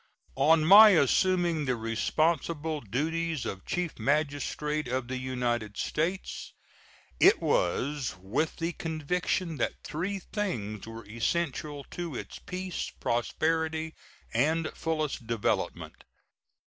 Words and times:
On 0.39 0.65
my 0.65 0.89
assuming 0.89 1.65
the 1.65 1.75
responsible 1.75 2.81
duties 2.81 3.45
of 3.45 3.67
Chief 3.67 3.99
Magistrate 3.99 4.87
of 4.87 5.07
the 5.07 5.17
United 5.17 5.77
States 5.77 6.53
it 7.19 7.39
was 7.39 8.15
with 8.19 8.55
the 8.55 8.71
conviction 8.71 9.57
that 9.57 9.83
three 9.83 10.17
things 10.17 10.87
were 10.87 11.05
essential 11.05 11.83
to 11.91 12.15
its 12.15 12.39
peace, 12.39 12.89
prosperity, 12.99 13.93
and 14.33 14.69
fullest 14.73 15.27
development. 15.27 16.03